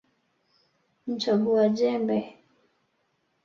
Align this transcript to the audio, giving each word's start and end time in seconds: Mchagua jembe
Mchagua 1.07 1.69
jembe 1.77 2.17